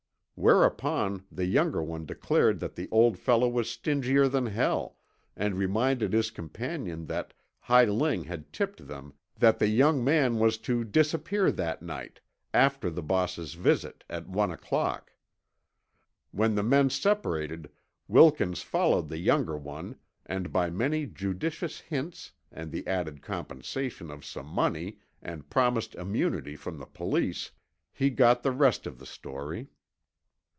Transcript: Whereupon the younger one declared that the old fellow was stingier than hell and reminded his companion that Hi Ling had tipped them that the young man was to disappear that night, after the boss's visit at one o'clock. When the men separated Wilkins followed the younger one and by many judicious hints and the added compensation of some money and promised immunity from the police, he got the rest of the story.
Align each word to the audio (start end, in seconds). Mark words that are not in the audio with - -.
Whereupon 0.35 1.25
the 1.31 1.45
younger 1.45 1.83
one 1.83 2.07
declared 2.07 2.61
that 2.61 2.73
the 2.73 2.89
old 2.89 3.19
fellow 3.19 3.47
was 3.47 3.69
stingier 3.69 4.27
than 4.27 4.47
hell 4.47 4.97
and 5.35 5.53
reminded 5.53 6.13
his 6.13 6.31
companion 6.31 7.05
that 7.05 7.35
Hi 7.59 7.85
Ling 7.85 8.23
had 8.23 8.51
tipped 8.51 8.87
them 8.87 9.13
that 9.37 9.59
the 9.59 9.67
young 9.67 10.03
man 10.03 10.39
was 10.39 10.57
to 10.65 10.83
disappear 10.83 11.51
that 11.51 11.83
night, 11.83 12.21
after 12.55 12.89
the 12.89 13.03
boss's 13.03 13.53
visit 13.53 14.03
at 14.09 14.27
one 14.27 14.49
o'clock. 14.49 15.13
When 16.31 16.55
the 16.55 16.63
men 16.63 16.89
separated 16.89 17.69
Wilkins 18.07 18.63
followed 18.63 19.09
the 19.09 19.19
younger 19.19 19.59
one 19.59 19.95
and 20.25 20.51
by 20.51 20.71
many 20.71 21.05
judicious 21.05 21.81
hints 21.81 22.31
and 22.51 22.71
the 22.71 22.87
added 22.87 23.21
compensation 23.21 24.09
of 24.09 24.25
some 24.25 24.47
money 24.47 24.97
and 25.21 25.51
promised 25.51 25.93
immunity 25.93 26.55
from 26.55 26.79
the 26.79 26.87
police, 26.87 27.51
he 27.93 28.09
got 28.09 28.41
the 28.41 28.51
rest 28.51 28.87
of 28.87 28.97
the 28.97 29.05
story. 29.05 29.67